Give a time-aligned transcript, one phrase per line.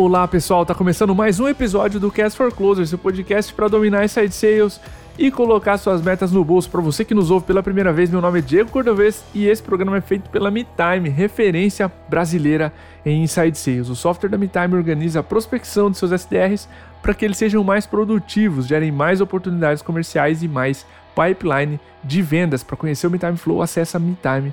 [0.00, 4.04] Olá pessoal, tá começando mais um episódio do Cast for Closer, seu podcast para dominar
[4.04, 4.80] inside sales
[5.18, 6.70] e colocar suas metas no bolso.
[6.70, 9.60] Para você que nos ouve pela primeira vez, meu nome é Diego Cordovez e esse
[9.60, 12.72] programa é feito pela MeTime, referência brasileira
[13.04, 13.88] em inside sales.
[13.88, 16.68] O software da MeTime organiza a prospecção de seus SDRs
[17.02, 22.62] para que eles sejam mais produtivos, gerem mais oportunidades comerciais e mais pipeline de vendas.
[22.62, 24.52] Para conhecer o MeTime Flow, acesse metime.com.br.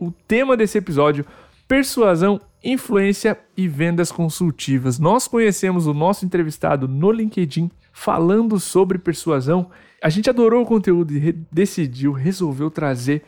[0.00, 1.24] O tema desse episódio
[1.66, 4.98] persuasão, influência e vendas consultivas.
[4.98, 9.70] Nós conhecemos o nosso entrevistado no LinkedIn falando sobre persuasão.
[10.02, 13.22] A gente adorou o conteúdo e decidiu, resolveu trazer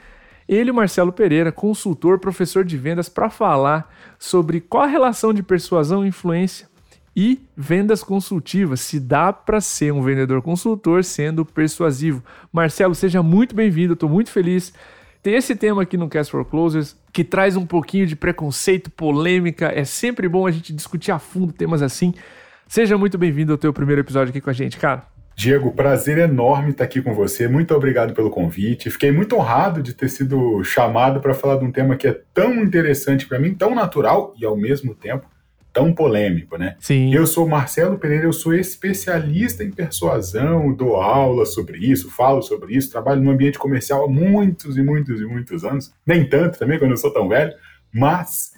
[0.49, 6.07] ele, Marcelo Pereira, consultor, professor de vendas, para falar sobre qual a relação de persuasão,
[6.07, 6.69] influência
[7.17, 8.81] e vendas consultivas.
[8.81, 12.23] Se dá para ser um vendedor consultor sendo persuasivo.
[12.53, 14.73] Marcelo, seja muito bem-vindo, estou muito feliz
[15.23, 19.73] tem esse tema aqui no Cast for Closers que traz um pouquinho de preconceito, polêmica.
[19.75, 22.15] É sempre bom a gente discutir a fundo temas assim.
[22.69, 25.05] Seja muito bem-vindo ao teu primeiro episódio aqui com a gente, cara.
[25.35, 27.47] Diego, prazer enorme estar aqui com você.
[27.47, 28.91] Muito obrigado pelo convite.
[28.91, 32.55] Fiquei muito honrado de ter sido chamado para falar de um tema que é tão
[32.55, 35.27] interessante para mim, tão natural e ao mesmo tempo
[35.77, 36.75] tão polêmico, né?
[36.81, 37.13] Sim.
[37.15, 42.75] Eu sou Marcelo Pereira, eu sou especialista em persuasão, dou aula sobre isso, falo sobre
[42.75, 45.93] isso, trabalho no ambiente comercial há muitos e muitos e muitos anos.
[46.07, 47.53] Nem tanto também, quando eu sou tão velho,
[47.93, 48.55] mas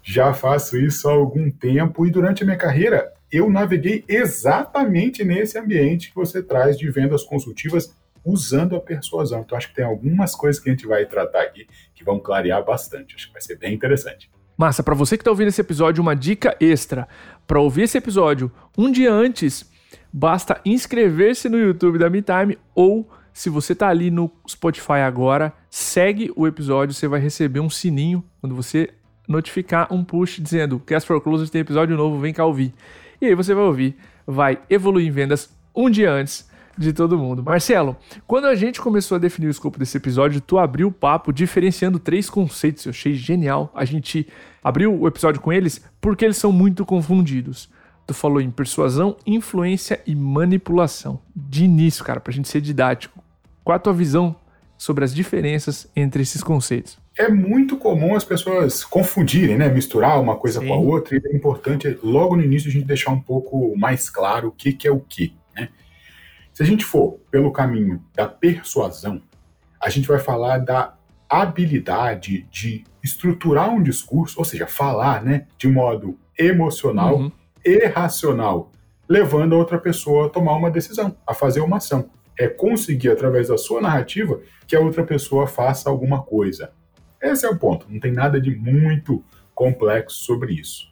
[0.00, 5.58] já faço isso há algum tempo e durante a minha carreira eu naveguei exatamente nesse
[5.58, 9.40] ambiente que você traz de vendas consultivas usando a persuasão.
[9.40, 11.66] Então acho que tem algumas coisas que a gente vai tratar aqui
[11.96, 13.16] que vão clarear bastante.
[13.16, 14.30] Acho que vai ser bem interessante.
[14.56, 17.08] Massa, para você que está ouvindo esse episódio, uma dica extra.
[17.46, 19.68] Para ouvir esse episódio um dia antes,
[20.12, 26.32] basta inscrever-se no YouTube da MeTime ou se você está ali no Spotify agora, segue
[26.36, 28.90] o episódio, você vai receber um sininho quando você
[29.26, 32.72] notificar um push dizendo Cast for Closers tem episódio novo, vem cá ouvir.
[33.20, 37.42] E aí você vai ouvir, vai evoluir em vendas um dia antes de todo mundo.
[37.42, 37.96] Marcelo,
[38.26, 41.98] quando a gente começou a definir o escopo desse episódio, tu abriu o papo diferenciando
[41.98, 42.84] três conceitos.
[42.84, 43.70] Eu achei genial.
[43.74, 44.26] A gente
[44.62, 47.68] abriu o episódio com eles porque eles são muito confundidos.
[48.06, 51.20] Tu falou em persuasão, influência e manipulação.
[51.34, 53.22] De início, cara, pra gente ser didático.
[53.62, 54.36] Qual a tua visão
[54.76, 56.98] sobre as diferenças entre esses conceitos?
[57.16, 59.68] É muito comum as pessoas confundirem, né?
[59.68, 60.66] Misturar uma coisa Sim.
[60.66, 61.16] com a outra.
[61.16, 64.72] E é importante, logo no início, a gente deixar um pouco mais claro o que,
[64.72, 65.32] que é o que.
[66.54, 69.20] Se a gente for pelo caminho da persuasão,
[69.80, 70.94] a gente vai falar da
[71.28, 77.32] habilidade de estruturar um discurso, ou seja, falar né, de modo emocional uhum.
[77.64, 78.70] e racional,
[79.08, 82.08] levando a outra pessoa a tomar uma decisão, a fazer uma ação.
[82.38, 86.70] É conseguir, através da sua narrativa, que a outra pessoa faça alguma coisa.
[87.20, 90.88] Esse é o ponto, não tem nada de muito complexo sobre isso.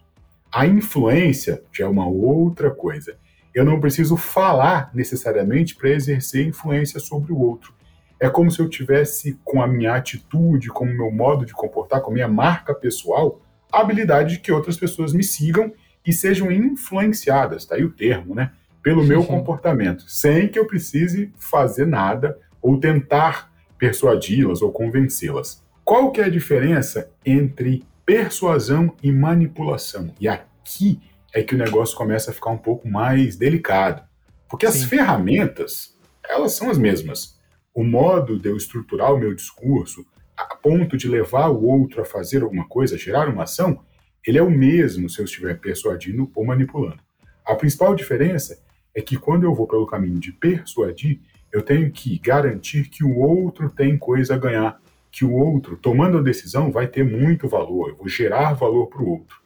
[0.50, 3.16] A influência já é uma outra coisa
[3.54, 7.74] eu não preciso falar necessariamente para exercer influência sobre o outro.
[8.18, 12.00] É como se eu tivesse, com a minha atitude, com o meu modo de comportar,
[12.00, 13.40] com a minha marca pessoal,
[13.70, 15.72] a habilidade de que outras pessoas me sigam
[16.06, 18.52] e sejam influenciadas, tá aí o termo, né?
[18.82, 25.62] Pelo meu comportamento, sem que eu precise fazer nada ou tentar persuadi-las ou convencê-las.
[25.84, 30.12] Qual que é a diferença entre persuasão e manipulação?
[30.20, 31.00] E aqui
[31.34, 34.02] é que o negócio começa a ficar um pouco mais delicado.
[34.48, 34.78] Porque Sim.
[34.78, 35.98] as ferramentas,
[36.28, 37.40] elas são as mesmas.
[37.74, 40.04] O modo de eu estruturar o meu discurso,
[40.36, 43.82] a ponto de levar o outro a fazer alguma coisa, a gerar uma ação,
[44.26, 47.00] ele é o mesmo se eu estiver persuadindo ou manipulando.
[47.44, 48.62] A principal diferença
[48.94, 51.20] é que quando eu vou pelo caminho de persuadir,
[51.50, 56.18] eu tenho que garantir que o outro tem coisa a ganhar, que o outro, tomando
[56.18, 59.40] a decisão, vai ter muito valor, eu vou gerar valor para o outro.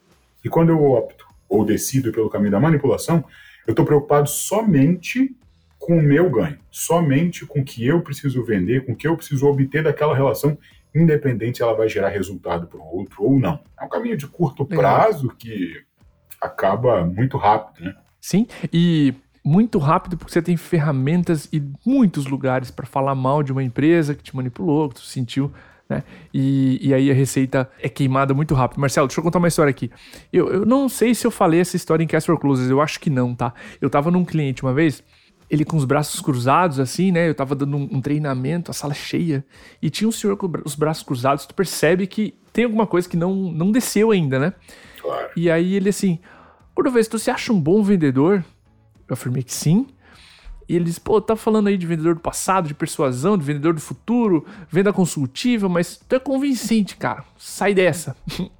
[0.45, 3.25] E quando eu opto ou decido pelo caminho da manipulação,
[3.67, 5.35] eu estou preocupado somente
[5.79, 9.17] com o meu ganho, somente com o que eu preciso vender, com o que eu
[9.17, 10.57] preciso obter daquela relação,
[10.95, 13.61] independente se ela vai gerar resultado para o outro ou não.
[13.81, 15.83] É um caminho de curto prazo que
[16.41, 17.95] acaba muito rápido, né?
[18.21, 23.53] Sim, e muito rápido porque você tem ferramentas e muitos lugares para falar mal de
[23.53, 25.53] uma empresa que te manipulou, que tu sentiu
[25.89, 26.03] né?
[26.33, 28.81] E, e aí a receita é queimada muito rápido.
[28.81, 29.91] Marcelo, deixa eu contar uma história aqui.
[30.33, 32.99] Eu, eu não sei se eu falei essa história em Cast for Closes, eu acho
[33.01, 33.55] que não, tá?
[33.81, 35.03] Eu tava num cliente uma vez,
[35.49, 37.29] ele com os braços cruzados, assim, né?
[37.29, 39.45] Eu tava dando um, um treinamento, a sala cheia,
[39.81, 43.17] e tinha um senhor com os braços cruzados, tu percebe que tem alguma coisa que
[43.17, 44.53] não, não desceu ainda, né?
[45.01, 45.31] Claro.
[45.37, 46.19] E aí ele assim,
[46.75, 48.45] Cordovez, tu se acha um bom vendedor?
[49.09, 49.87] Eu afirmei que sim.
[50.69, 53.73] E ele diz, pô, tá falando aí de vendedor do passado, de persuasão, de vendedor
[53.73, 57.25] do futuro, venda consultiva, mas tu é convincente, cara.
[57.39, 58.17] Sai dessa.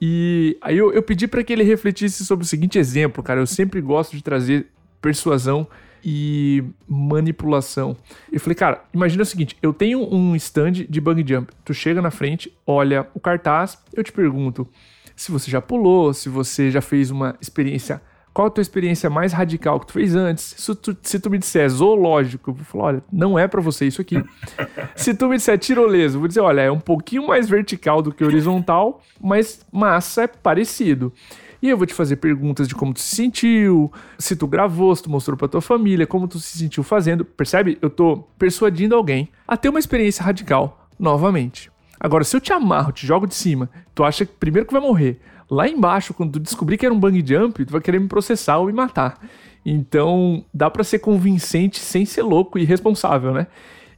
[0.00, 3.40] e aí eu, eu pedi para que ele refletisse sobre o seguinte exemplo, cara.
[3.40, 4.66] Eu sempre gosto de trazer
[5.00, 5.68] persuasão
[6.04, 7.96] e manipulação.
[8.32, 11.52] Eu falei, cara, imagina o seguinte: eu tenho um stand de bungee jump.
[11.64, 14.68] Tu chega na frente, olha o cartaz, eu te pergunto
[15.16, 18.02] se você já pulou, se você já fez uma experiência
[18.36, 20.56] qual a tua experiência mais radical que tu fez antes?
[20.58, 23.86] Se tu, se tu me disser zoológico, eu vou falar, olha, não é para você
[23.86, 24.22] isso aqui.
[24.94, 28.12] se tu me disser tirolesa, eu vou dizer, olha, é um pouquinho mais vertical do
[28.12, 31.14] que horizontal, mas massa é parecido.
[31.62, 35.04] E eu vou te fazer perguntas de como tu se sentiu, se tu gravou, se
[35.04, 37.24] tu mostrou pra tua família, como tu se sentiu fazendo.
[37.24, 37.78] Percebe?
[37.80, 41.70] Eu tô persuadindo alguém a ter uma experiência radical novamente.
[41.98, 44.82] Agora, se eu te amarro, te jogo de cima, tu acha que primeiro que vai
[44.82, 45.20] morrer,
[45.50, 48.58] lá embaixo, quando tu descobrir que era um bang jump, tu vai querer me processar
[48.58, 49.20] ou me matar.
[49.64, 53.46] Então, dá para ser convincente sem ser louco e irresponsável, né?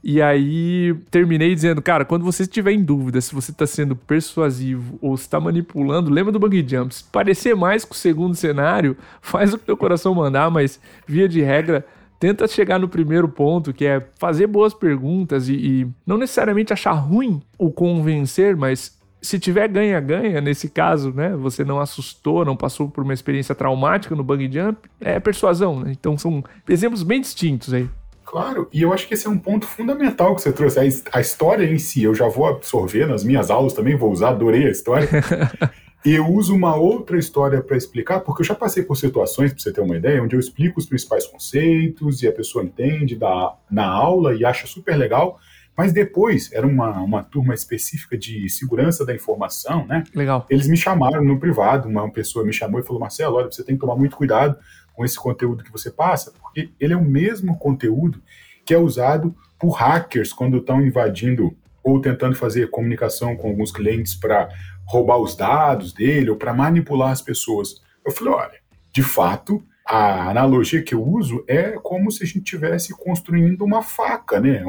[0.01, 4.97] E aí terminei dizendo, cara, quando você estiver em dúvida se você está sendo persuasivo
[5.01, 6.95] ou está manipulando, lembra do bang jump.
[6.95, 11.27] Se parecer mais com o segundo cenário, faz o que teu coração mandar, mas via
[11.27, 11.85] de regra,
[12.19, 16.91] tenta chegar no primeiro ponto, que é fazer boas perguntas e, e não necessariamente achar
[16.91, 22.89] ruim o convencer, mas se tiver ganha-ganha, nesse caso, né, você não assustou, não passou
[22.89, 25.91] por uma experiência traumática no bungee jump, é persuasão, né?
[25.91, 27.89] Então são exemplos bem distintos aí.
[28.25, 30.79] Claro, e eu acho que esse é um ponto fundamental que você trouxe.
[31.11, 34.67] A, história em si, eu já vou absorver nas minhas aulas também, vou usar, adorei
[34.67, 35.09] a história.
[36.05, 39.73] eu uso uma outra história para explicar, porque eu já passei por situações, para você
[39.73, 43.85] ter uma ideia, onde eu explico os principais conceitos e a pessoa entende da, na
[43.85, 45.39] aula e acha super legal.
[45.75, 50.03] Mas depois, era uma, uma turma específica de segurança da informação, né?
[50.13, 50.45] Legal.
[50.49, 53.75] Eles me chamaram no privado, uma pessoa me chamou e falou: Marcelo, olha, você tem
[53.75, 54.57] que tomar muito cuidado
[54.93, 58.21] com esse conteúdo que você passa, porque ele é o mesmo conteúdo
[58.65, 64.15] que é usado por hackers quando estão invadindo ou tentando fazer comunicação com alguns clientes
[64.15, 64.49] para
[64.89, 67.81] roubar os dados dele ou para manipular as pessoas.
[68.05, 68.59] Eu falei: olha,
[68.91, 73.83] de fato, a analogia que eu uso é como se a gente estivesse construindo uma
[73.83, 74.63] faca, né?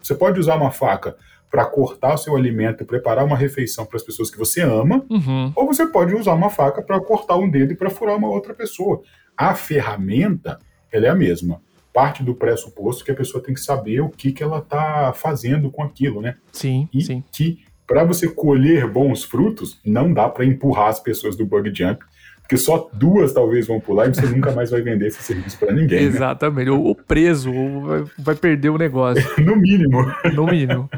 [0.00, 1.16] Você pode usar uma faca
[1.50, 5.04] para cortar o seu alimento e preparar uma refeição para as pessoas que você ama,
[5.10, 5.52] uhum.
[5.54, 8.54] ou você pode usar uma faca para cortar um dedo e para furar uma outra
[8.54, 9.02] pessoa.
[9.36, 10.58] A ferramenta,
[10.90, 11.60] ela é a mesma.
[11.92, 15.70] Parte do pressuposto que a pessoa tem que saber o que, que ela está fazendo
[15.70, 16.36] com aquilo, né?
[16.50, 17.22] Sim, e sim.
[17.30, 22.04] que para você colher bons frutos, não dá para empurrar as pessoas do bug jump
[22.52, 25.72] porque só duas talvez vão pular e você nunca mais vai vender esse serviço para
[25.72, 26.00] ninguém.
[26.00, 26.06] Né?
[26.06, 26.76] Exatamente, né?
[26.76, 29.24] ou preso, ou vai, vai perder o negócio.
[29.42, 30.04] no mínimo.
[30.34, 30.90] No mínimo.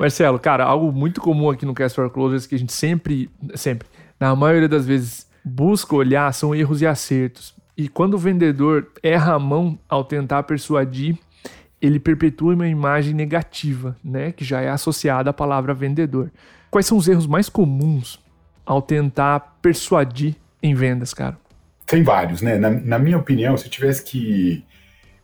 [0.00, 3.86] Marcelo, cara, algo muito comum aqui no Cast for Closers que a gente sempre, sempre,
[4.18, 7.54] na maioria das vezes, busca olhar são erros e acertos.
[7.76, 11.16] E quando o vendedor erra a mão ao tentar persuadir,
[11.86, 16.30] ele perpetua uma imagem negativa, né, que já é associada à palavra vendedor.
[16.70, 18.20] Quais são os erros mais comuns
[18.64, 21.38] ao tentar persuadir em vendas, cara?
[21.86, 22.58] Tem vários, né?
[22.58, 24.64] Na, na minha opinião, se eu tivesse que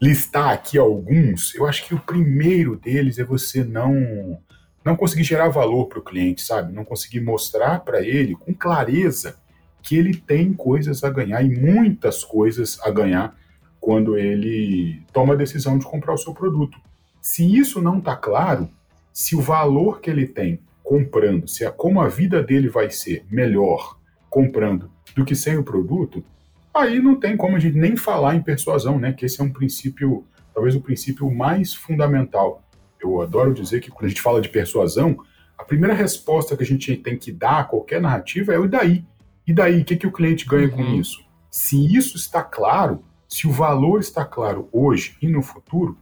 [0.01, 4.39] listar aqui alguns, eu acho que o primeiro deles é você não
[4.85, 6.73] não conseguir gerar valor para o cliente, sabe?
[6.73, 9.37] Não conseguir mostrar para ele com clareza
[9.81, 13.37] que ele tem coisas a ganhar e muitas coisas a ganhar
[13.83, 16.79] quando ele toma a decisão de comprar o seu produto.
[17.21, 18.71] Se isso não está claro,
[19.13, 23.27] se o valor que ele tem comprando, se a, como a vida dele vai ser
[23.29, 23.99] melhor
[24.31, 26.25] comprando do que sem o produto,
[26.73, 29.13] aí não tem como a gente nem falar em persuasão, né?
[29.13, 32.63] Que esse é um princípio, talvez o princípio mais fundamental.
[33.03, 35.19] Eu adoro dizer que quando a gente fala de persuasão,
[35.59, 38.69] a primeira resposta que a gente tem que dar a qualquer narrativa é o e
[38.69, 39.05] daí.
[39.45, 40.77] E daí, o que, que o cliente ganha uhum.
[40.77, 41.21] com isso?
[41.51, 45.97] Se isso está claro, se o valor está claro hoje e no futuro,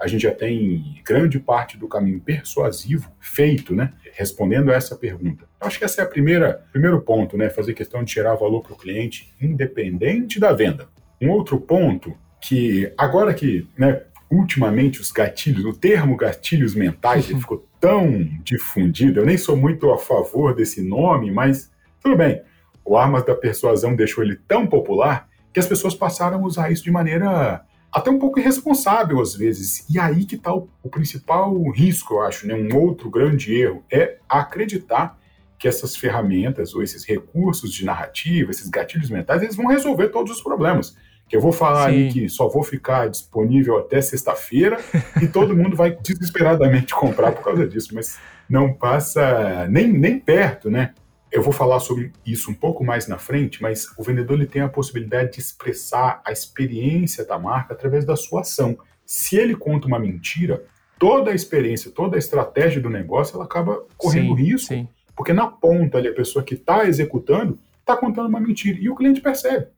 [0.00, 3.92] a gente já tem grande parte do caminho persuasivo feito, né?
[4.12, 5.48] Respondendo a essa pergunta.
[5.60, 7.50] Eu acho que essa é a primeira primeiro ponto, né?
[7.50, 10.86] Fazer questão de gerar valor para o cliente, independente da venda.
[11.20, 14.02] Um outro ponto que agora que, né?
[14.30, 19.18] Ultimamente os gatilhos, o termo gatilhos mentais ele ficou tão difundido.
[19.18, 21.68] Eu nem sou muito a favor desse nome, mas
[22.00, 22.42] tudo bem.
[22.84, 26.84] O Armas da Persuasão deixou ele tão popular que as pessoas passaram a usar isso
[26.84, 29.86] de maneira até um pouco irresponsável às vezes.
[29.88, 32.54] E aí que está o, o, principal risco, eu acho, né?
[32.54, 35.18] um outro grande erro, é acreditar
[35.58, 40.30] que essas ferramentas ou esses recursos de narrativa, esses gatilhos mentais, eles vão resolver todos
[40.30, 40.94] os problemas.
[41.26, 41.96] Que eu vou falar Sim.
[41.96, 44.76] aí que só vou ficar disponível até sexta-feira
[45.22, 50.70] e todo mundo vai desesperadamente comprar por causa disso, mas não passa nem, nem perto,
[50.70, 50.92] né?
[51.30, 54.62] Eu vou falar sobre isso um pouco mais na frente, mas o vendedor ele tem
[54.62, 58.78] a possibilidade de expressar a experiência da marca através da sua ação.
[59.04, 60.64] se ele conta uma mentira,
[60.98, 64.68] toda a experiência, toda a estratégia do negócio, ela acaba correndo sim, risco.
[64.74, 64.88] Sim.
[65.14, 68.78] Porque na ponta ali, a pessoa que está executando está contando uma mentira.
[68.80, 69.68] E o cliente percebe.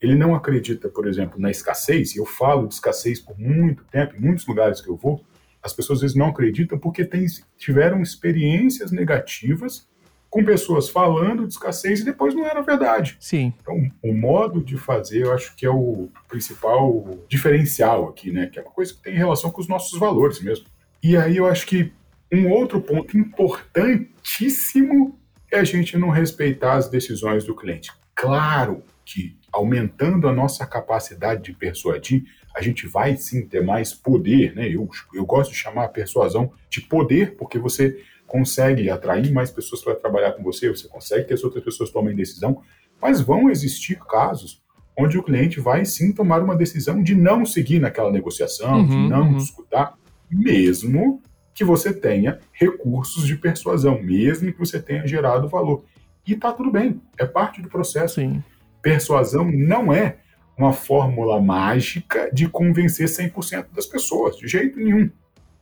[0.00, 4.16] Ele não acredita, por exemplo, na escassez, e eu falo de escassez por muito tempo,
[4.16, 5.24] em muitos lugares que eu vou,
[5.62, 7.24] as pessoas às vezes não acreditam porque tem,
[7.56, 9.88] tiveram experiências negativas
[10.34, 13.16] com pessoas falando de escassez e depois não era verdade.
[13.20, 13.52] Sim.
[13.62, 18.48] Então, o modo de fazer, eu acho que é o principal diferencial aqui, né?
[18.48, 20.66] Que é uma coisa que tem relação com os nossos valores mesmo.
[21.00, 21.92] E aí eu acho que
[22.32, 25.16] um outro ponto importantíssimo
[25.52, 27.92] é a gente não respeitar as decisões do cliente.
[28.12, 32.24] Claro que aumentando a nossa capacidade de persuadir,
[32.56, 34.68] a gente vai sim ter mais poder, né?
[34.68, 39.82] Eu, eu gosto de chamar a persuasão de poder, porque você consegue atrair mais pessoas
[39.82, 42.62] para trabalhar com você, você consegue que as outras pessoas tomem decisão,
[43.00, 44.62] mas vão existir casos
[44.96, 48.96] onde o cliente vai sim tomar uma decisão de não seguir naquela negociação, uhum, de
[49.08, 49.36] não uhum.
[49.36, 49.94] escutar,
[50.30, 51.20] mesmo
[51.52, 55.84] que você tenha recursos de persuasão, mesmo que você tenha gerado valor.
[56.26, 58.16] E tá tudo bem, é parte do processo.
[58.16, 58.42] Sim.
[58.82, 60.18] Persuasão não é
[60.56, 65.10] uma fórmula mágica de convencer 100% das pessoas, de jeito nenhum.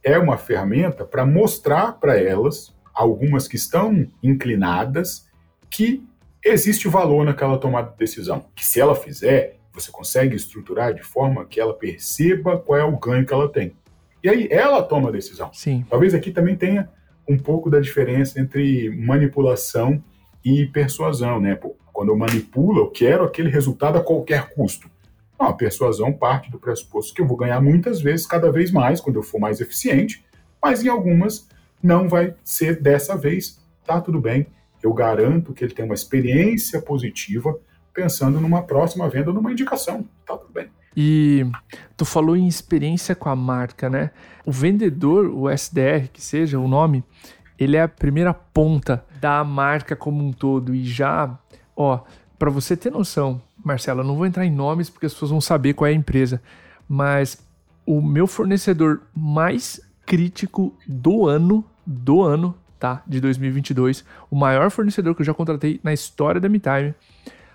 [0.05, 5.27] É uma ferramenta para mostrar para elas, algumas que estão inclinadas,
[5.71, 6.05] que
[6.45, 8.47] existe valor naquela tomada de decisão.
[8.55, 12.99] Que se ela fizer, você consegue estruturar de forma que ela perceba qual é o
[12.99, 13.75] ganho que ela tem.
[14.23, 15.51] E aí ela toma a decisão.
[15.53, 15.85] Sim.
[15.89, 16.89] Talvez aqui também tenha
[17.29, 20.03] um pouco da diferença entre manipulação
[20.45, 21.55] e persuasão, né?
[21.55, 24.91] Pô, quando eu manipulo, eu quero aquele resultado a qualquer custo.
[25.43, 29.01] Não, a persuasão parte do pressuposto que eu vou ganhar muitas vezes, cada vez mais,
[29.01, 30.25] quando eu for mais eficiente,
[30.63, 31.49] mas em algumas
[31.83, 33.61] não vai ser dessa vez.
[33.85, 34.47] Tá tudo bem,
[34.81, 37.59] eu garanto que ele tem uma experiência positiva
[37.93, 40.09] pensando numa próxima venda, numa indicação.
[40.25, 40.69] Tá tudo bem.
[40.97, 41.45] E
[41.97, 44.13] tu falou em experiência com a marca, né?
[44.47, 47.03] O vendedor, o SDR, que seja o nome,
[47.59, 50.73] ele é a primeira ponta da marca como um todo.
[50.73, 51.37] E já,
[51.75, 51.99] ó,
[52.39, 55.41] para você ter noção, Marcelo, eu não vou entrar em nomes porque as pessoas vão
[55.41, 56.43] saber qual é a empresa,
[56.89, 57.45] mas
[57.87, 63.03] o meu fornecedor mais crítico do ano, do ano, tá?
[63.07, 66.95] De 2022, o maior fornecedor que eu já contratei na história da MeTime,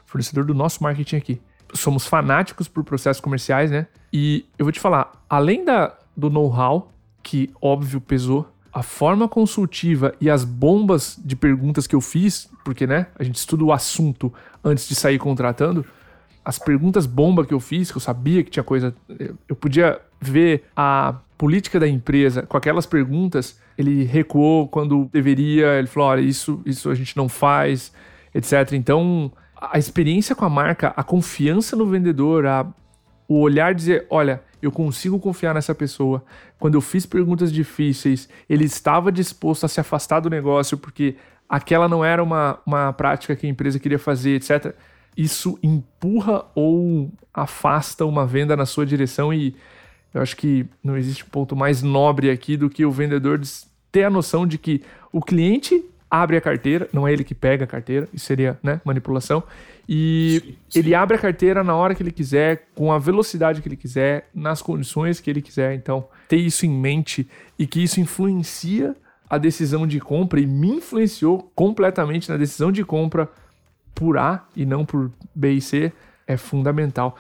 [0.06, 1.42] fornecedor do nosso marketing aqui
[1.74, 3.88] somos fanáticos por processos comerciais, né?
[4.12, 10.14] E eu vou te falar, além da, do know-how, que óbvio pesou, a forma consultiva
[10.22, 14.34] e as bombas de perguntas que eu fiz, porque né, a gente estuda o assunto
[14.64, 15.86] antes de sair contratando,
[16.48, 18.96] as perguntas bomba que eu fiz, que eu sabia que tinha coisa,
[19.50, 25.88] eu podia ver a política da empresa com aquelas perguntas, ele recuou quando deveria, ele
[25.88, 27.92] falou, olha, isso, isso a gente não faz,
[28.34, 28.72] etc.
[28.72, 32.66] Então, a experiência com a marca, a confiança no vendedor, a,
[33.27, 36.24] o olhar dizer, olha, eu consigo confiar nessa pessoa.
[36.58, 41.18] Quando eu fiz perguntas difíceis, ele estava disposto a se afastar do negócio porque
[41.50, 44.74] aquela não era uma, uma prática que a empresa queria fazer, etc.
[45.18, 49.56] Isso empurra ou afasta uma venda na sua direção e
[50.14, 53.42] eu acho que não existe um ponto mais nobre aqui do que o vendedor
[53.92, 54.82] ter a noção de que
[55.12, 58.80] o cliente abre a carteira, não é ele que pega a carteira, isso seria né,
[58.86, 59.44] manipulação.
[59.90, 60.80] E sim, sim.
[60.80, 64.30] ele abre a carteira na hora que ele quiser, com a velocidade que ele quiser,
[64.34, 65.74] nas condições que ele quiser.
[65.74, 68.96] Então, ter isso em mente e que isso influencia
[69.30, 73.30] a decisão de compra e me influenciou completamente na decisão de compra
[73.98, 75.92] por A e não por B e C
[76.27, 77.18] é fundamental.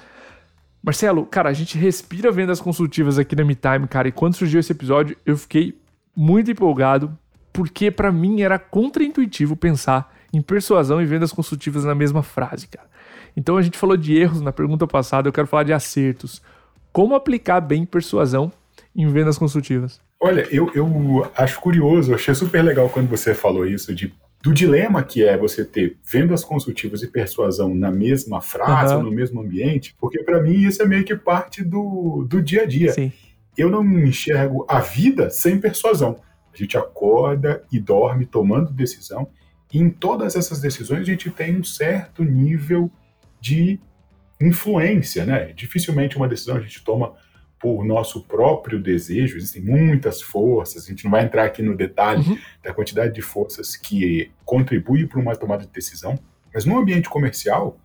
[0.83, 4.71] Marcelo, cara, a gente respira vendas consultivas aqui na MeTime, cara, e quando surgiu esse
[4.71, 5.75] episódio, eu fiquei
[6.15, 7.17] muito empolgado
[7.51, 12.87] porque para mim era contraintuitivo pensar em persuasão e vendas consultivas na mesma frase, cara.
[13.35, 16.43] Então a gente falou de erros na pergunta passada, eu quero falar de acertos.
[16.93, 18.51] Como aplicar bem persuasão
[18.95, 19.99] em vendas consultivas?
[20.21, 25.03] Olha, eu, eu acho curioso, achei super legal quando você falou isso de do dilema
[25.03, 28.99] que é você ter vendas consultivas e persuasão na mesma frase uhum.
[28.99, 32.63] ou no mesmo ambiente, porque para mim isso é meio que parte do, do dia
[32.63, 32.93] a dia.
[32.93, 33.11] Sim.
[33.57, 36.19] Eu não enxergo a vida sem persuasão.
[36.53, 39.27] A gente acorda e dorme tomando decisão,
[39.73, 42.89] e em todas essas decisões a gente tem um certo nível
[43.41, 43.79] de
[44.39, 45.51] influência, né?
[45.53, 47.13] Dificilmente uma decisão a gente toma
[47.59, 52.27] por nosso próprio desejo, existem muitas forças, a gente não vai entrar aqui no detalhe
[52.27, 52.37] uhum.
[52.63, 56.17] da quantidade de forças que contribuem para uma tomada de decisão,
[56.53, 57.77] mas no ambiente comercial,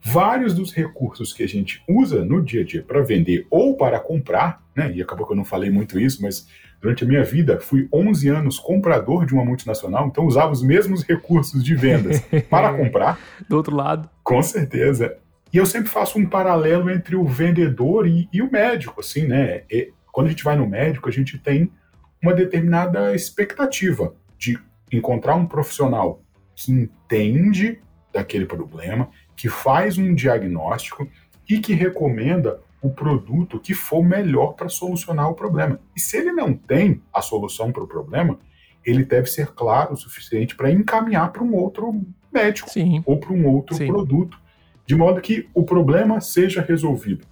[0.00, 4.00] vários dos recursos que a gente usa no dia a dia para vender ou para
[4.00, 4.92] comprar, né?
[4.92, 6.48] E acabou que eu não falei muito isso, mas
[6.82, 11.04] Durante a minha vida, fui 11 anos comprador de uma multinacional, então usava os mesmos
[11.04, 13.20] recursos de vendas para comprar.
[13.48, 14.10] Do outro lado.
[14.24, 15.16] Com certeza.
[15.52, 19.64] E eu sempre faço um paralelo entre o vendedor e, e o médico, assim, né?
[19.70, 21.70] E, quando a gente vai no médico, a gente tem
[22.22, 24.58] uma determinada expectativa de
[24.90, 26.22] encontrar um profissional
[26.54, 27.80] que entende
[28.12, 31.08] daquele problema, que faz um diagnóstico
[31.48, 35.80] e que recomenda o produto que for melhor para solucionar o problema.
[35.96, 38.38] E se ele não tem a solução para o problema,
[38.84, 43.02] ele deve ser claro o suficiente para encaminhar para um outro médico Sim.
[43.06, 43.86] ou para um outro Sim.
[43.86, 44.38] produto,
[44.92, 47.24] de modo que o problema seja resolvido.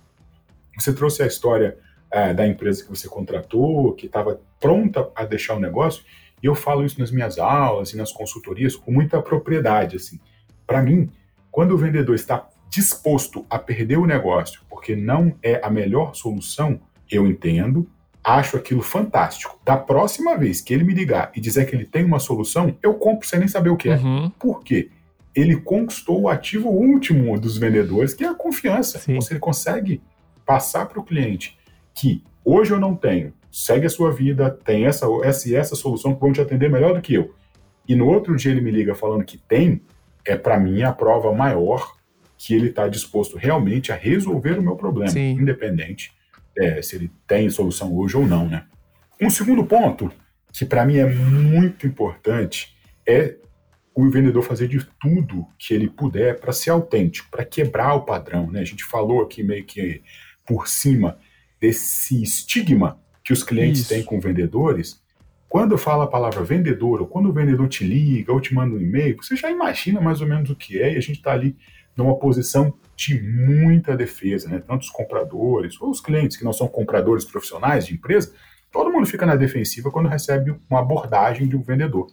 [0.79, 1.77] Você trouxe a história
[2.11, 6.03] é, da empresa que você contratou, que estava pronta a deixar o negócio,
[6.43, 9.97] e eu falo isso nas minhas aulas e nas consultorias com muita propriedade.
[9.97, 10.19] Assim,
[10.67, 11.11] para mim,
[11.51, 16.81] quando o vendedor está disposto a perder o negócio porque não é a melhor solução,
[17.11, 17.87] eu entendo,
[18.25, 19.61] acho aquilo fantástico.
[19.63, 22.95] Da próxima vez que ele me ligar e dizer que ele tem uma solução, eu
[22.95, 23.97] compro sem nem saber o que é.
[23.97, 24.31] Uhum.
[24.39, 24.89] Por quê?
[25.35, 28.99] Ele conquistou o ativo último dos vendedores, que é a confiança.
[28.99, 29.13] Sim.
[29.13, 30.03] Então, se ele consegue
[30.45, 31.59] passar para o cliente
[31.95, 36.15] que hoje eu não tenho, segue a sua vida, tem essa, essa e essa solução
[36.15, 37.35] que vão te atender melhor do que eu.
[37.87, 39.83] E no outro dia ele me liga falando que tem,
[40.25, 41.95] é para mim a prova maior
[42.39, 45.33] que ele está disposto realmente a resolver o meu problema, Sim.
[45.33, 46.13] independente
[46.57, 48.65] é, se ele tem solução hoje ou não, né?
[49.21, 50.11] Um segundo ponto
[50.53, 52.75] que para mim é muito importante
[53.07, 53.37] é
[53.95, 58.51] o vendedor fazer de tudo que ele puder para ser autêntico, para quebrar o padrão,
[58.51, 58.61] né?
[58.61, 60.03] A gente falou aqui meio que
[60.47, 61.19] por cima
[61.61, 63.89] desse estigma que os clientes Isso.
[63.91, 65.03] têm com vendedores,
[65.49, 68.75] quando eu falo a palavra vendedor, ou quando o vendedor te liga ou te manda
[68.75, 71.33] um e-mail, você já imagina mais ou menos o que é, e a gente está
[71.33, 71.57] ali
[71.97, 74.63] numa posição de muita defesa, né?
[74.65, 78.33] Tanto os compradores, ou os clientes que não são compradores profissionais de empresa,
[78.71, 82.07] todo mundo fica na defensiva quando recebe uma abordagem de um vendedor.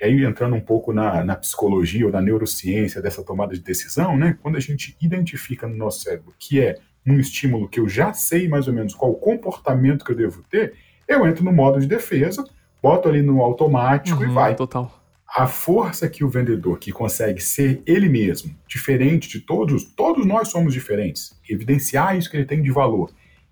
[0.00, 4.16] E aí, entrando um pouco na, na psicologia ou na neurociência dessa tomada de decisão,
[4.16, 4.38] né?
[4.40, 6.76] Quando a gente identifica no nosso cérebro que é
[7.06, 10.42] um estímulo que eu já sei mais ou menos qual o comportamento que eu devo
[10.50, 10.74] ter,
[11.06, 12.44] eu entro no modo de defesa
[12.82, 14.54] boto ali no automático uhum, e vai.
[14.54, 14.92] Total.
[15.28, 20.48] A força que o vendedor que consegue ser ele mesmo, diferente de todos, todos nós
[20.48, 23.10] somos diferentes, evidenciar isso que ele tem de valor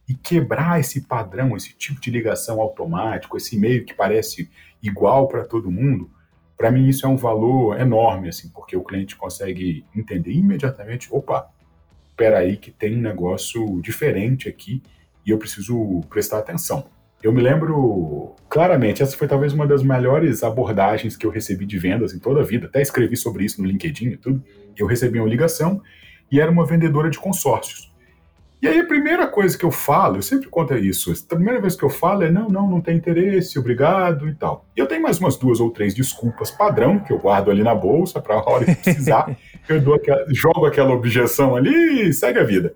[0.09, 4.49] e quebrar esse padrão, esse tipo de ligação automático, esse meio que parece
[4.83, 6.11] igual para todo mundo,
[6.57, 11.49] para mim isso é um valor enorme, assim, porque o cliente consegue entender imediatamente, opa,
[12.09, 14.83] espera aí que tem um negócio diferente aqui
[15.25, 16.87] e eu preciso prestar atenção.
[17.23, 21.79] Eu me lembro claramente, essa foi talvez uma das melhores abordagens que eu recebi de
[21.79, 22.67] vendas em toda a vida.
[22.67, 24.43] Até escrevi sobre isso no LinkedIn e tudo.
[24.77, 25.83] Eu recebi uma ligação
[26.31, 27.93] e era uma vendedora de consórcios.
[28.61, 31.77] E aí a primeira coisa que eu falo, eu sempre conto isso, a primeira vez
[31.77, 34.65] que eu falo é não, não, não tem interesse, obrigado e tal.
[34.75, 37.75] E eu tenho mais umas duas ou três desculpas padrão que eu guardo ali na
[37.75, 39.37] bolsa para a hora que precisar,
[39.69, 42.75] eu dou aquela, jogo aquela objeção ali e segue a vida.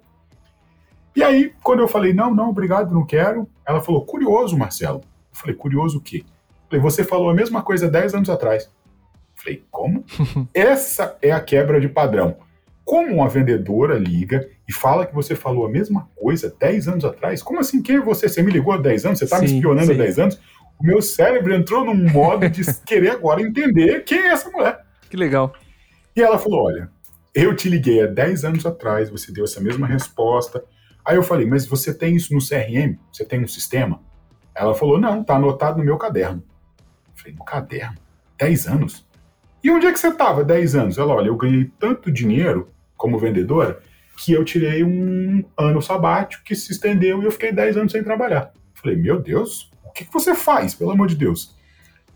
[1.17, 5.01] E aí, quando eu falei, não, não, obrigado, não quero, ela falou, curioso, Marcelo.
[5.33, 6.25] Eu falei, curioso o quê?
[6.25, 8.65] Eu falei, você falou a mesma coisa 10 anos atrás.
[8.65, 10.05] Eu falei, como?
[10.55, 12.37] Essa é a quebra de padrão.
[12.91, 17.41] Como uma vendedora liga e fala que você falou a mesma coisa 10 anos atrás?
[17.41, 17.81] Como assim?
[17.81, 18.29] Quem é você?
[18.29, 19.21] Você me ligou há 10 anos?
[19.21, 19.93] Você está me espionando sim.
[19.93, 20.41] há 10 anos?
[20.77, 24.85] O meu cérebro entrou num modo de querer agora entender quem é essa mulher.
[25.09, 25.53] Que legal.
[26.17, 26.91] E ela falou: Olha,
[27.33, 30.65] eu te liguei há 10 anos atrás, você deu essa mesma resposta.
[31.05, 32.99] Aí eu falei, mas você tem isso no CRM?
[33.13, 34.01] Você tem um sistema?
[34.53, 36.43] Ela falou, não, tá anotado no meu caderno.
[37.07, 37.99] Eu falei, no caderno?
[38.37, 39.09] 10 anos?
[39.63, 40.99] E onde é que você estava 10 anos?
[40.99, 42.69] Ela, olha, eu ganhei tanto dinheiro
[43.01, 43.81] como vendedora
[44.15, 48.05] que eu tirei um ano sabático que se estendeu e eu fiquei 10 anos sem
[48.05, 48.53] trabalhar.
[48.75, 51.57] Falei, meu Deus, o que, que você faz, pelo amor de Deus?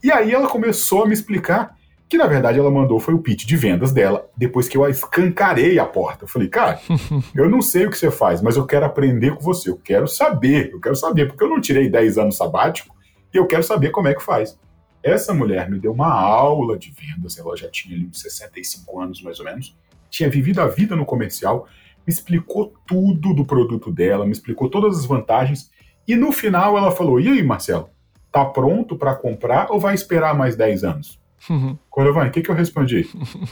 [0.02, 1.74] E aí ela começou a me explicar
[2.06, 5.78] que na verdade ela mandou foi o pitch de vendas dela, depois que eu escancarei
[5.78, 6.24] a porta.
[6.24, 6.78] Eu falei, cara,
[7.34, 10.06] eu não sei o que você faz, mas eu quero aprender com você, eu quero
[10.06, 12.94] saber, eu quero saber, porque eu não tirei 10 anos sabático
[13.32, 14.58] e eu quero saber como é que faz.
[15.02, 19.22] Essa mulher me deu uma aula de vendas, ela já tinha ali uns 65 anos
[19.22, 19.74] mais ou menos,
[20.14, 21.66] tinha vivido a vida no comercial,
[22.06, 25.72] me explicou tudo do produto dela, me explicou todas as vantagens,
[26.06, 27.90] e no final ela falou: E aí, Marcelo,
[28.30, 31.24] tá pronto para comprar ou vai esperar mais 10 anos?
[31.50, 31.76] Uhum.
[31.94, 33.06] O que, que eu respondi?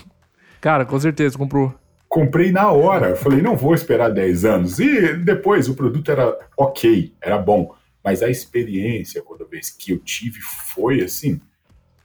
[0.62, 1.74] Cara, com certeza, comprou.
[2.08, 3.14] Comprei na hora.
[3.14, 4.78] Falei, não vou esperar 10 anos.
[4.78, 7.74] E depois o produto era ok, era bom.
[8.02, 11.38] Mas a experiência, toda vez que eu tive, foi assim.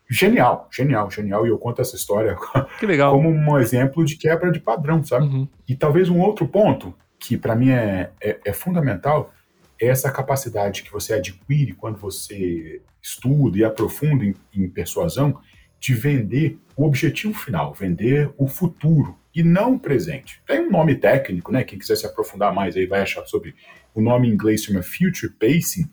[0.10, 1.46] Genial, genial, genial.
[1.46, 2.36] E eu conto essa história
[3.10, 5.26] como um exemplo de quebra de padrão, sabe?
[5.26, 5.48] Uhum.
[5.68, 9.34] E talvez um outro ponto que para mim é, é, é fundamental
[9.80, 15.40] é essa capacidade que você adquire quando você estuda e aprofunda em, em persuasão,
[15.80, 20.42] de vender o objetivo final, vender o futuro e não presente.
[20.48, 21.64] Tem um nome técnico, né?
[21.64, 23.54] Quem quiser se aprofundar mais aí vai achar sobre
[23.94, 25.88] o nome em inglês chama Future Pacing,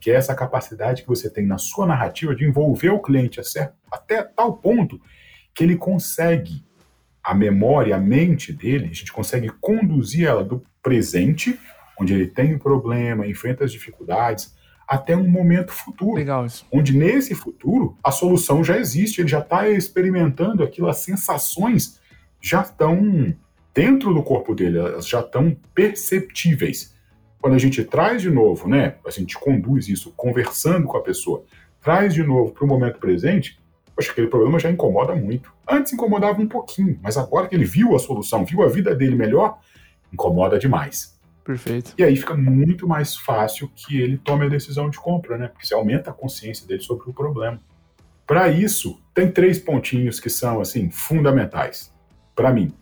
[0.00, 3.40] que é essa capacidade que você tem na sua narrativa de envolver o cliente
[3.90, 5.00] até tal ponto
[5.54, 6.64] que ele consegue
[7.22, 11.58] a memória, a mente dele, a gente consegue conduzir ela do presente,
[12.00, 14.54] onde ele tem um problema, enfrenta as dificuldades,
[14.88, 16.14] até um momento futuro.
[16.14, 16.66] Legal isso.
[16.72, 22.00] Onde nesse futuro a solução já existe, ele já está experimentando aquilo, as sensações
[22.40, 23.34] já estão
[23.74, 26.89] dentro do corpo dele, elas já estão perceptíveis.
[27.40, 31.44] Quando a gente traz de novo, né, a gente conduz isso conversando com a pessoa,
[31.82, 33.58] traz de novo para o momento presente,
[33.96, 35.52] acho que aquele problema já incomoda muito.
[35.68, 39.14] Antes incomodava um pouquinho, mas agora que ele viu a solução, viu a vida dele
[39.14, 39.58] melhor,
[40.12, 41.18] incomoda demais.
[41.44, 41.94] Perfeito.
[41.96, 45.48] E aí fica muito mais fácil que ele tome a decisão de compra, né?
[45.48, 47.58] Porque você aumenta a consciência dele sobre o problema.
[48.26, 51.92] Para isso, tem três pontinhos que são assim fundamentais.
[52.36, 52.72] Para mim,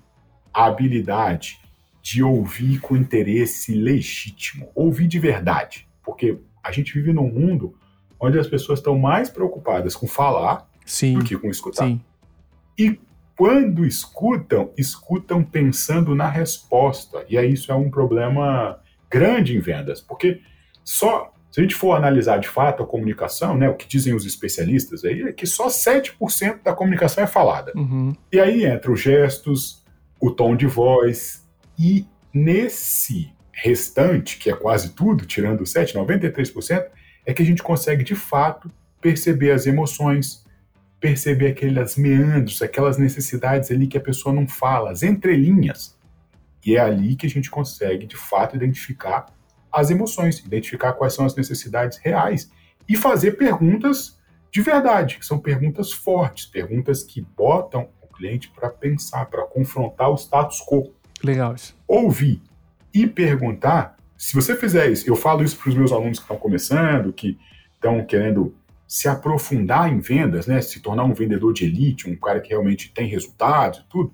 [0.52, 1.60] a habilidade
[2.08, 7.74] de ouvir com interesse legítimo, ouvir de verdade, porque a gente vive num mundo
[8.18, 11.84] onde as pessoas estão mais preocupadas com falar sim, do que com escutar.
[11.84, 12.00] Sim.
[12.78, 12.98] E
[13.36, 17.26] quando escutam, escutam pensando na resposta.
[17.28, 20.40] E aí isso é um problema grande em vendas, porque
[20.82, 24.24] só se a gente for analisar de fato a comunicação, né, o que dizem os
[24.24, 27.70] especialistas aí é que só 7% da comunicação é falada.
[27.76, 28.14] Uhum.
[28.32, 29.84] E aí entra os gestos,
[30.18, 31.46] o tom de voz,
[31.78, 36.86] e nesse restante, que é quase tudo, tirando o 7, 93%,
[37.26, 40.44] é que a gente consegue de fato perceber as emoções,
[41.00, 45.96] perceber aqueles meandros, aquelas necessidades ali que a pessoa não fala, as entrelinhas.
[46.64, 49.26] E é ali que a gente consegue, de fato, identificar
[49.72, 52.50] as emoções, identificar quais são as necessidades reais
[52.88, 54.18] e fazer perguntas
[54.50, 60.10] de verdade, que são perguntas fortes, perguntas que botam o cliente para pensar, para confrontar
[60.10, 60.94] o status quo.
[61.22, 61.76] Legal isso.
[61.86, 62.40] Ouvir
[62.92, 63.96] e perguntar.
[64.16, 67.38] Se você fizer isso, eu falo isso para os meus alunos que estão começando, que
[67.74, 68.54] estão querendo
[68.86, 72.90] se aprofundar em vendas, né, se tornar um vendedor de elite, um cara que realmente
[72.90, 74.12] tem resultados e tudo,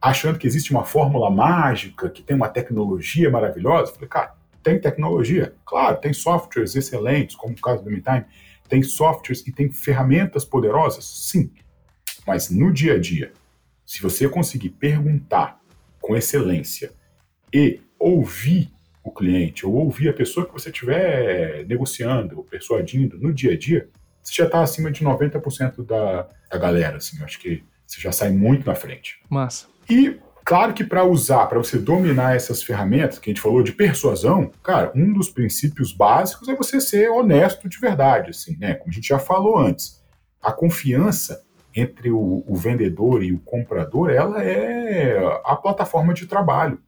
[0.00, 3.90] achando que existe uma fórmula mágica, que tem uma tecnologia maravilhosa.
[3.90, 5.54] Eu falei, cara, tem tecnologia?
[5.66, 8.24] Claro, tem softwares excelentes, como o caso do MeTime,
[8.68, 11.04] tem softwares e tem ferramentas poderosas?
[11.04, 11.50] Sim.
[12.26, 13.32] Mas no dia a dia,
[13.84, 15.60] se você conseguir perguntar
[16.04, 16.92] com excelência
[17.52, 18.70] e ouvir
[19.02, 23.58] o cliente ou ouvir a pessoa que você estiver negociando ou persuadindo no dia a
[23.58, 23.88] dia,
[24.22, 28.12] você já está acima de 90% da, da galera, assim, eu acho que você já
[28.12, 29.18] sai muito na frente.
[29.30, 29.66] Massa.
[29.88, 33.72] E claro que para usar, para você dominar essas ferramentas que a gente falou de
[33.72, 38.74] persuasão, cara, um dos princípios básicos é você ser honesto de verdade, assim, né?
[38.74, 40.02] Como a gente já falou antes,
[40.42, 41.42] a confiança
[41.74, 46.78] entre o, o vendedor e o comprador, ela é a plataforma de trabalho.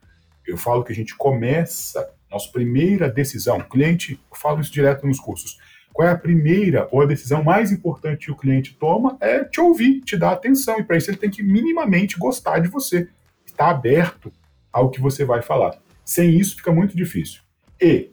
[0.45, 5.19] Eu falo que a gente começa nossa primeira decisão, cliente, eu falo isso direto nos
[5.19, 5.57] cursos
[5.97, 9.17] qual é a primeira ou a decisão mais importante que o cliente toma?
[9.19, 10.79] É te ouvir, te dar atenção.
[10.79, 13.09] E para isso ele tem que minimamente gostar de você,
[13.43, 14.31] estar aberto
[14.71, 15.75] ao que você vai falar.
[16.05, 17.41] Sem isso fica muito difícil.
[17.81, 18.11] E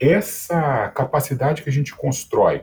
[0.00, 2.62] essa capacidade que a gente constrói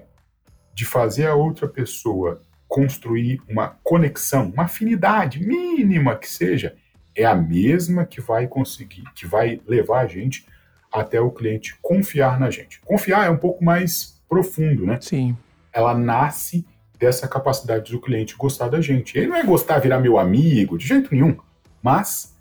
[0.74, 2.42] de fazer a outra pessoa
[2.76, 6.76] construir uma conexão, uma afinidade mínima que seja,
[7.16, 10.46] é a mesma que vai conseguir, que vai levar a gente
[10.92, 12.82] até o cliente confiar na gente.
[12.82, 14.98] Confiar é um pouco mais profundo, né?
[15.00, 15.38] Sim.
[15.72, 16.66] Ela nasce
[17.00, 19.18] dessa capacidade do cliente gostar da gente.
[19.18, 21.38] Ele não é gostar, virar meu amigo, de jeito nenhum,
[21.82, 22.36] mas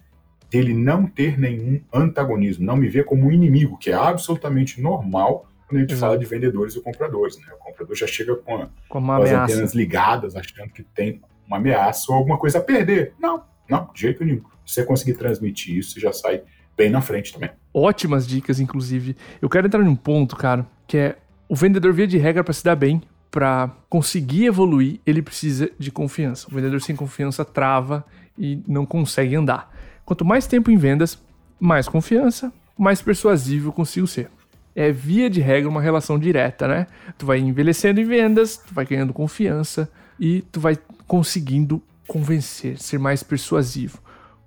[0.51, 5.47] dele não ter nenhum antagonismo, não me ver como um inimigo, que é absolutamente normal
[5.67, 6.13] quando a gente Exato.
[6.13, 7.39] fala de vendedores e compradores.
[7.39, 7.47] Né?
[7.55, 11.57] O comprador já chega com, a, com, com as antenas ligadas, achando que tem uma
[11.57, 13.15] ameaça ou alguma coisa a perder.
[13.19, 14.43] Não, não, de jeito nenhum.
[14.65, 16.43] Se você conseguir transmitir isso, você já sai
[16.77, 17.51] bem na frente também.
[17.73, 19.17] Ótimas dicas, inclusive.
[19.41, 22.65] Eu quero entrar num ponto, cara, que é o vendedor, via de regra, para se
[22.65, 26.47] dar bem, para conseguir evoluir, ele precisa de confiança.
[26.51, 28.05] O vendedor sem confiança trava
[28.39, 29.73] e não consegue andar.
[30.05, 31.21] Quanto mais tempo em vendas,
[31.59, 34.31] mais confiança, mais persuasivo eu consigo ser.
[34.75, 36.87] É via de regra uma relação direta, né?
[37.17, 42.99] Tu vai envelhecendo em vendas, tu vai ganhando confiança e tu vai conseguindo convencer, ser
[42.99, 43.99] mais persuasivo.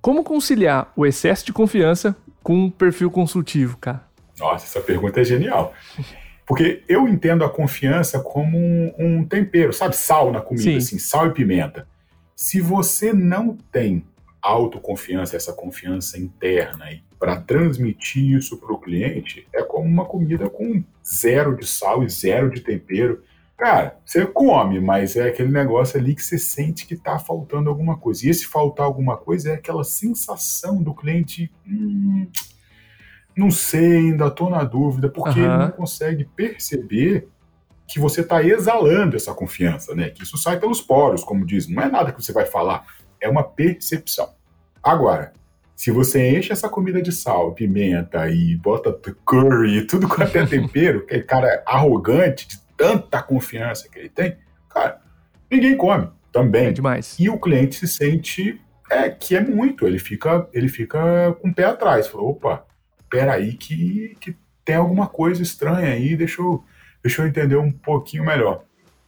[0.02, 4.06] Como conciliar o excesso de confiança com um perfil consultivo, cara?
[4.40, 5.74] Nossa, essa pergunta é genial.
[6.46, 9.98] Porque eu entendo a confiança como um, um tempero, sabe?
[9.98, 10.78] Sal na comida, Sim.
[10.78, 11.88] assim, sal e pimenta.
[12.36, 14.06] Se você não tem
[14.42, 16.86] autoconfiança, essa confiança interna,
[17.20, 22.10] para transmitir isso para o cliente, é como uma comida com zero de sal e
[22.10, 23.24] zero de tempero.
[23.58, 27.98] Cara, você come, mas é aquele negócio ali que você sente que tá faltando alguma
[27.98, 28.26] coisa.
[28.26, 31.52] E esse faltar alguma coisa é aquela sensação do cliente.
[31.68, 32.28] Hum,
[33.36, 35.46] não sei, ainda tô na dúvida, porque uhum.
[35.46, 37.28] ele não consegue perceber
[37.88, 40.10] que você está exalando essa confiança, né?
[40.10, 41.68] Que isso sai pelos poros, como diz.
[41.68, 42.86] Não é nada que você vai falar,
[43.20, 44.30] é uma percepção.
[44.84, 45.34] Agora,
[45.78, 48.92] se você enche essa comida de sal, pimenta e bota
[49.24, 54.10] curry e tudo com até tempero, aquele cara é arrogante de tanta confiança que ele
[54.10, 54.38] tem,
[54.68, 55.00] cara,
[55.52, 56.66] ninguém come também.
[56.66, 57.16] É demais.
[57.20, 58.60] E o cliente se sente
[58.90, 62.08] é que é muito, ele fica, ele fica com o pé atrás.
[62.08, 62.66] Falou, opa,
[63.08, 64.36] peraí que, que
[64.66, 66.64] tem alguma coisa estranha aí, deixa eu,
[67.04, 68.64] deixa eu entender um pouquinho melhor.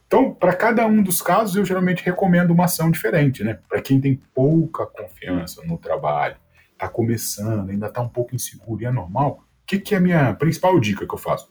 [0.06, 3.58] Então, para cada um dos casos, eu geralmente recomendo uma ação diferente, né?
[3.68, 6.36] Para quem tem pouca confiança no trabalho,
[6.80, 10.00] está começando, ainda está um pouco inseguro e é normal, o que, que é a
[10.00, 11.50] minha principal dica que eu faço?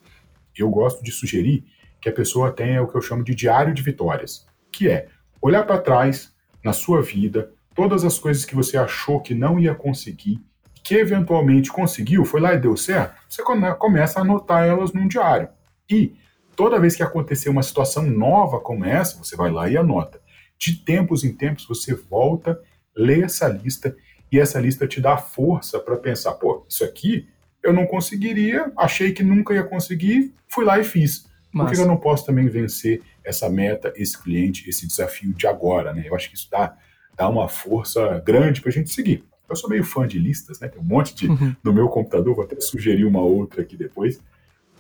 [0.58, 1.64] Eu gosto de sugerir
[2.02, 5.08] que a pessoa tenha o que eu chamo de diário de vitórias, que é
[5.40, 9.76] olhar para trás na sua vida, todas as coisas que você achou que não ia
[9.76, 10.44] conseguir,
[10.84, 13.44] que eventualmente conseguiu, foi lá e deu certo, você
[13.78, 15.50] começa a anotar elas num diário.
[15.90, 16.16] E
[16.56, 20.20] toda vez que acontecer uma situação nova como essa, você vai lá e anota.
[20.58, 22.60] De tempos em tempos você volta,
[22.96, 23.96] lê essa lista
[24.32, 27.28] e essa lista te dá força para pensar, pô, isso aqui
[27.64, 31.28] eu não conseguiria, achei que nunca ia conseguir, fui lá e fiz.
[31.52, 35.94] Por que eu não posso também vencer essa meta, esse cliente, esse desafio de agora,
[35.94, 36.04] né?
[36.06, 36.78] Eu acho que isso dá,
[37.16, 39.24] dá uma força grande para a gente seguir.
[39.50, 40.68] Eu sou meio fã de listas, né?
[40.68, 41.56] Tem um monte de, uhum.
[41.64, 44.22] no meu computador, vou até sugerir uma outra aqui depois,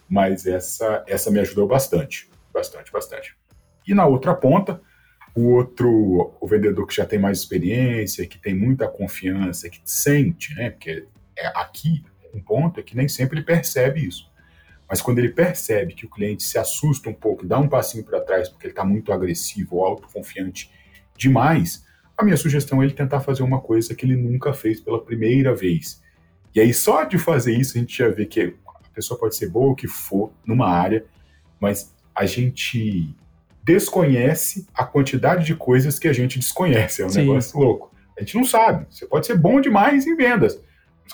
[0.07, 3.35] mas essa, essa me ajudou bastante, bastante, bastante.
[3.87, 4.79] E na outra ponta,
[5.39, 10.53] o outro, o vendedor que já tem mais experiência, que tem muita confiança, que sente,
[10.55, 10.69] né?
[10.69, 11.05] Porque
[11.37, 14.29] é aqui um ponto é que nem sempre ele percebe isso.
[14.87, 18.21] Mas quando ele percebe que o cliente se assusta um pouco, dá um passinho para
[18.21, 20.71] trás porque ele está muito agressivo ou autoconfiante
[21.15, 21.85] demais,
[22.17, 25.55] a minha sugestão é ele tentar fazer uma coisa que ele nunca fez pela primeira
[25.55, 26.01] vez.
[26.53, 29.49] E aí, só de fazer isso, a gente já vê que a pessoa pode ser
[29.49, 31.05] boa o que for numa área,
[31.59, 33.15] mas a gente
[33.63, 37.01] desconhece a quantidade de coisas que a gente desconhece.
[37.01, 37.19] É um Sim.
[37.19, 37.91] negócio louco.
[38.17, 38.85] A gente não sabe.
[38.89, 40.59] Você pode ser bom demais em vendas,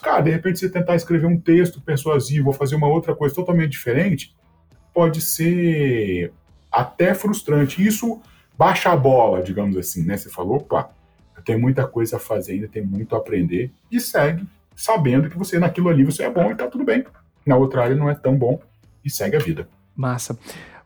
[0.01, 3.71] cara, de repente você tentar escrever um texto persuasivo ou fazer uma outra coisa totalmente
[3.71, 4.36] diferente,
[4.93, 6.31] pode ser
[6.71, 7.86] até frustrante.
[7.86, 8.21] Isso
[8.58, 10.17] baixa a bola, digamos assim, né?
[10.17, 10.89] Você falou, opa,
[11.36, 15.38] eu tenho muita coisa a fazer ainda, tenho muito a aprender, e segue sabendo que
[15.38, 17.05] você naquilo ali você é bom e tá tudo bem.
[17.45, 18.60] Na outra área não é tão bom
[19.03, 19.67] e segue a vida.
[19.95, 20.38] Massa.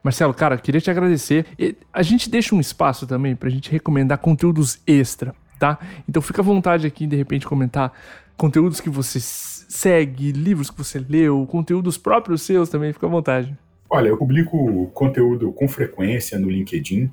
[0.03, 1.45] Marcelo, cara, queria te agradecer.
[1.91, 5.77] A gente deixa um espaço também pra gente recomendar conteúdos extra, tá?
[6.07, 7.91] Então fica à vontade aqui, de repente, comentar
[8.37, 13.57] conteúdos que você segue, livros que você leu, conteúdos próprios seus também, fica à vontade.
[13.89, 17.11] Olha, eu publico conteúdo com frequência no LinkedIn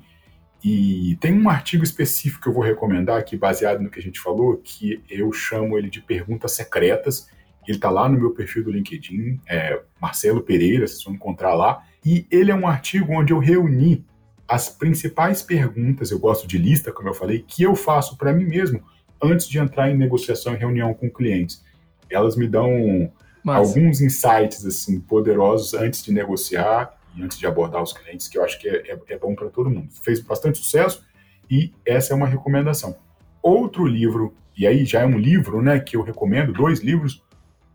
[0.63, 4.19] e tem um artigo específico que eu vou recomendar aqui, baseado no que a gente
[4.19, 7.29] falou, que eu chamo ele de Perguntas Secretas.
[7.67, 11.83] Ele está lá no meu perfil do LinkedIn, é Marcelo Pereira, vocês vão encontrar lá.
[12.05, 14.05] E ele é um artigo onde eu reuni
[14.47, 18.45] as principais perguntas, eu gosto de lista, como eu falei, que eu faço para mim
[18.45, 18.81] mesmo
[19.21, 21.63] antes de entrar em negociação e reunião com clientes.
[22.09, 23.11] Elas me dão
[23.45, 28.43] alguns insights assim poderosos antes de negociar e antes de abordar os clientes, que eu
[28.43, 29.89] acho que é, é, é bom para todo mundo.
[30.01, 31.03] Fez bastante sucesso
[31.49, 32.95] e essa é uma recomendação.
[33.41, 37.23] Outro livro, e aí já é um livro né, que eu recomendo, dois livros.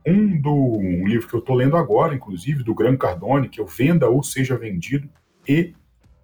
[0.07, 3.67] Um do um livro que eu estou lendo agora, inclusive, do Gran Cardone, que eu
[3.67, 5.09] venda ou seja vendido,
[5.49, 5.75] e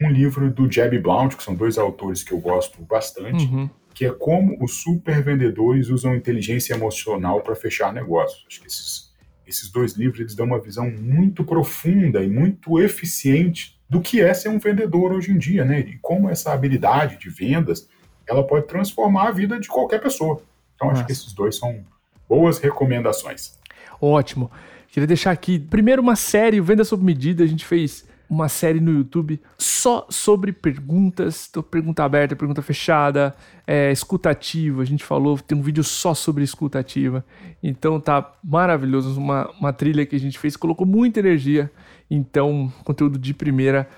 [0.01, 4.07] um livro do Jeb Blount, que são dois autores que eu gosto bastante, uhum que
[4.07, 8.45] é como os super vendedores usam inteligência emocional para fechar negócios.
[8.47, 9.13] Acho que esses,
[9.45, 14.33] esses dois livros eles dão uma visão muito profunda e muito eficiente do que é
[14.33, 15.81] ser um vendedor hoje em dia, né?
[15.81, 17.89] E como essa habilidade de vendas
[18.25, 20.41] ela pode transformar a vida de qualquer pessoa.
[20.77, 21.01] Então Nossa.
[21.01, 21.85] acho que esses dois são
[22.29, 23.59] boas recomendações.
[24.01, 24.51] Ótimo.
[24.89, 27.45] Queria deixar aqui, primeiro, uma série, Venda Sob Medida.
[27.45, 33.35] A gente fez uma série no YouTube só sobre perguntas, pergunta aberta, pergunta fechada,
[33.67, 34.83] é, escutativa.
[34.83, 37.25] A gente falou, tem um vídeo só sobre escutativa.
[37.63, 41.71] Então tá maravilhoso, uma, uma trilha que a gente fez, colocou muita energia.
[42.11, 43.89] Então, conteúdo de primeira.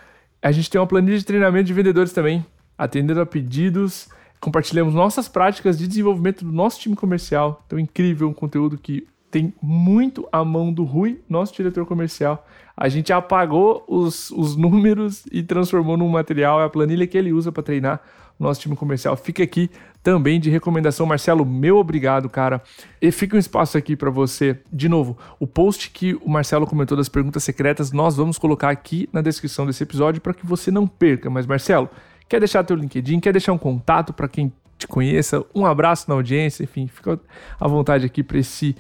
[0.43, 2.45] A gente tem uma planilha de treinamento de vendedores também,
[2.79, 4.09] atendendo a pedidos.
[4.41, 7.63] Compartilhamos nossas práticas de desenvolvimento do nosso time comercial.
[7.67, 12.47] Então, incrível, um conteúdo que tem muito a mão do Rui, nosso diretor comercial.
[12.77, 17.33] A gente apagou os, os números e transformou num material, é a planilha que ele
[17.33, 18.01] usa para treinar
[18.39, 19.17] o nosso time comercial.
[19.17, 19.71] Fica aqui
[20.03, 21.05] também de recomendação.
[21.05, 22.63] Marcelo, meu obrigado, cara.
[23.01, 24.59] E fica um espaço aqui para você.
[24.73, 29.09] De novo, o post que o Marcelo comentou das perguntas secretas, nós vamos colocar aqui
[29.13, 31.29] na descrição desse episódio para que você não perca.
[31.29, 31.89] Mas, Marcelo,
[32.29, 35.45] quer deixar teu LinkedIn, quer deixar um contato para quem te conheça?
[35.55, 37.21] Um abraço na audiência, enfim, fica
[37.61, 38.75] à vontade aqui para esse